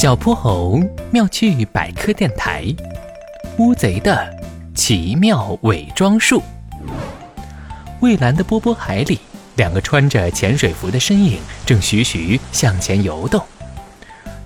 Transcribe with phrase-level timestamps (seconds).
[0.00, 2.64] 小泼猴妙趣百科电台，
[3.56, 4.32] 乌贼的
[4.72, 6.40] 奇妙伪装术。
[7.98, 9.18] 蔚蓝的波波海里，
[9.56, 13.42] 两个穿着潜水服的身影正徐徐向前游动。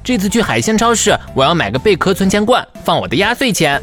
[0.02, 3.78] 这次去海鲜超市，我要买个贝壳存钱罐，放我的压岁钱。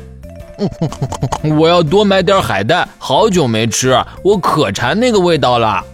[1.59, 5.86] 我要多买点海带，好久没吃，我可馋那个味道了。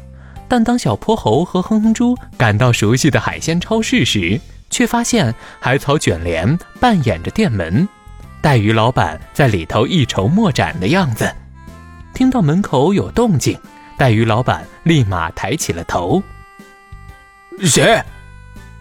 [0.47, 4.39] 但当小泼猴和哼哼猪赶到熟悉的海鲜超市时，
[4.69, 7.87] 却发现海草卷帘扮演着店门，
[8.41, 11.33] 带鱼老板在里头一筹莫展的样子。
[12.13, 13.59] 听到门口有动静，
[13.97, 16.21] 带鱼老板立马抬起了头。
[17.61, 18.01] 谁？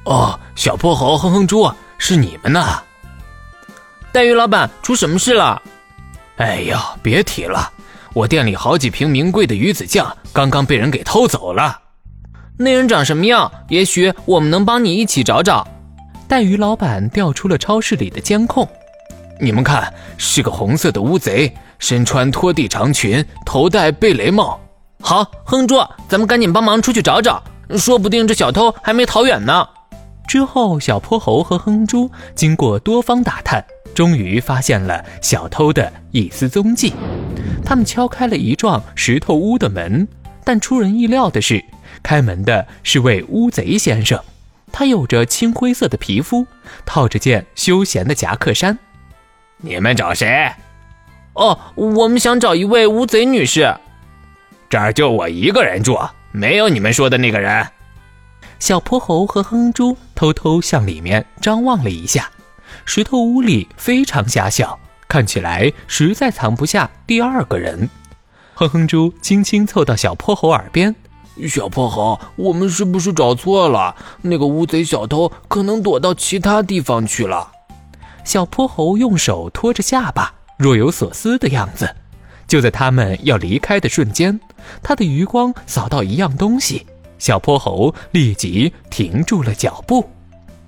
[0.04, 2.82] 哦，小泼猴、哼哼猪，是你们呐！
[4.12, 5.60] 带鱼老板，出什么事了？
[6.36, 7.72] 哎呀，别提了，
[8.12, 11.80] 我店里好几瓶名贵的鱼子酱刚刚被人给偷走了。
[12.56, 13.50] 那人长什么样？
[13.68, 15.66] 也许我们能帮你一起找找。
[16.26, 18.66] 带鱼老板调出了超市里的监控，
[19.40, 24.58] 你们看，是个红色的乌贼，身穿拖地长裙，头戴贝雷帽。
[25.00, 25.76] 好，哼猪，
[26.08, 27.42] 咱们赶紧帮忙出去找找，
[27.76, 29.68] 说不定这小偷还没逃远呢。
[30.26, 33.62] 之后，小泼猴和哼猪经过多方打探，
[33.94, 36.94] 终于发现了小偷的一丝踪迹。
[37.64, 40.08] 他们敲开了一幢石头屋的门，
[40.42, 41.62] 但出人意料的是，
[42.02, 44.18] 开门的是位乌贼先生。
[44.76, 46.44] 他有着青灰色的皮肤，
[46.84, 48.76] 套着件休闲的夹克衫。
[49.58, 50.52] 你们找谁？
[51.34, 53.72] 哦，我们想找一位乌贼女士。
[54.68, 55.96] 这儿就我一个人住，
[56.32, 57.64] 没有你们说的那个人。
[58.58, 62.28] 小泼猴和哼猪偷偷向里面张望了一下，
[62.84, 67.88] 石头屋里非常狭小，看起来实在藏不下第二个人。
[68.54, 70.96] 哼哼猪轻轻凑到小泼猴耳边。
[71.48, 73.94] 小泼猴，我们是不是找错了？
[74.22, 77.50] 那个乌贼小偷可能躲到其他地方去了。
[78.24, 81.94] 小泼猴用手托着下巴，若有所思的样子。
[82.46, 84.38] 就在他们要离开的瞬间，
[84.82, 86.86] 他的余光扫到一样东西，
[87.18, 90.08] 小泼猴立即停住了脚步。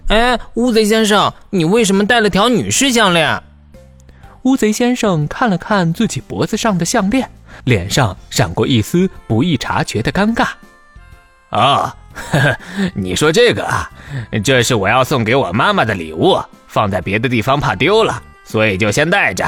[0.08, 3.42] 哎，乌贼先生，你为什么戴了条女士项链？
[4.42, 7.30] 乌贼先生看了看自己脖子上的项链。
[7.66, 10.46] 脸上闪过一丝不易察觉的尴尬。
[11.50, 11.94] 啊，
[12.94, 13.90] 你说这个啊，
[14.44, 19.44] 这是我要送给我妈妈的礼物，放在别的地方怕丢了，所以就先带着。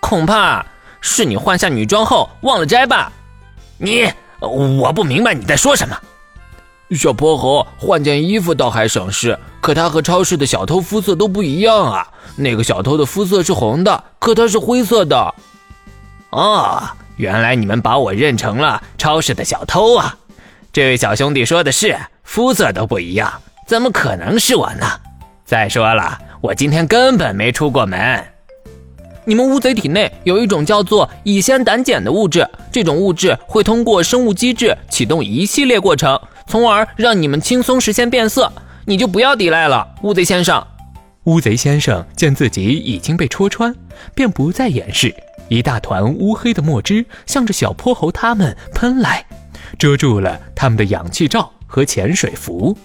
[0.00, 0.64] 恐怕
[1.00, 3.10] 是你换下女装后忘了摘吧？
[3.78, 5.98] 你，我不明白你在说什么。
[6.90, 12.06] 小泼猴换件衣服倒还省事，可他和超市的小偷肤色都不一样啊。
[12.36, 15.34] 那个小偷的肤色是红的，可他是灰色的。
[16.30, 16.82] 哦。
[17.16, 20.16] 原来你们把我认成了超市的小偷啊！
[20.72, 23.32] 这位小兄弟说的是，肤色都不一样，
[23.66, 24.86] 怎么可能是我呢？
[25.44, 28.24] 再说了，我今天根本没出过门。
[29.24, 38.52] 你们乌贼体内有一种叫做乙酰胆碱的物质，这种物质会通过生物机制启动一系列过程，从而让你们轻松实现变色。
[38.84, 40.66] 你就不要抵赖了，乌贼先生。
[41.24, 43.72] 乌贼先生见自己已经被戳穿，
[44.12, 45.14] 便不再掩饰。
[45.52, 49.26] 一大团乌黑的墨汁向着小泼猴他们喷来，
[49.78, 52.76] 遮住了他们的氧气罩和潜水服。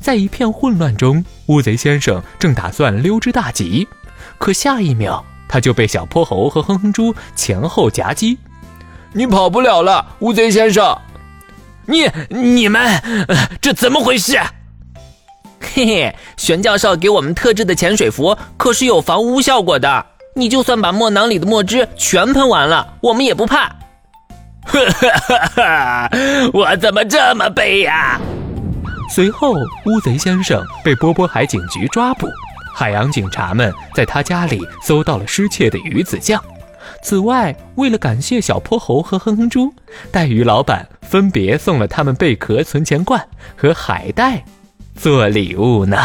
[0.00, 3.88] 在一片混乱中，乌贼先生正打算溜之大吉，
[4.36, 8.36] 可下一秒他就被小泼猴和哼哼猪前后夹击。
[9.14, 10.98] 你跑不了了，乌贼先生！
[11.86, 13.02] 你你们
[13.62, 14.38] 这怎么回事？
[15.74, 20.06] 嘿嘿，玄教授给我们特制的潜水服可是有防污效果的。
[20.36, 23.74] 你就算把墨囊里的墨汁全喷完了，我们也不怕。
[26.52, 28.20] 我怎么这么背呀？
[29.10, 29.54] 随后，
[29.86, 32.26] 乌贼先生被波波海警局抓捕，
[32.74, 36.42] 海洋警察们在他家里搜到了失窃的鱼子酱。
[37.02, 39.72] 此外，为了感谢小泼猴和哼哼猪，
[40.10, 43.24] 带鱼老板分别送了他们贝壳存钱罐
[43.56, 44.42] 和海带
[44.96, 45.96] 做礼物呢。